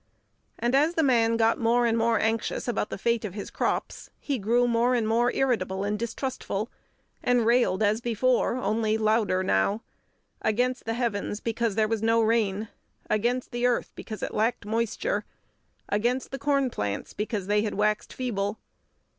And 0.57 0.73
as 0.73 0.95
the 0.95 1.03
man 1.03 1.37
got 1.37 1.59
more 1.59 1.85
and 1.85 1.95
more 1.95 2.19
anxious 2.19 2.67
about 2.67 2.89
the 2.89 2.97
fate 2.97 3.23
of 3.23 3.35
his 3.35 3.51
crops, 3.51 4.09
he 4.17 4.39
grew 4.39 4.67
more 4.67 4.95
and 4.95 5.07
more 5.07 5.31
irritable 5.31 5.83
and 5.83 5.99
distrustful, 5.99 6.71
and 7.21 7.45
railed 7.45 7.83
as 7.83 8.01
before, 8.01 8.55
only 8.55 8.97
louder 8.97 9.43
now, 9.43 9.83
against 10.41 10.85
the 10.85 10.95
heavens 10.95 11.39
because 11.39 11.75
there 11.75 11.87
was 11.87 12.01
no 12.01 12.19
rain; 12.19 12.69
against 13.11 13.51
the 13.51 13.67
earth 13.67 13.91
because 13.93 14.23
it 14.23 14.33
lacked 14.33 14.65
moisture; 14.65 15.23
against 15.87 16.31
the 16.31 16.39
corn 16.39 16.71
plants 16.71 17.13
because 17.13 17.45
they 17.45 17.61
had 17.61 17.75
waxed 17.75 18.11
feeble. 18.11 18.57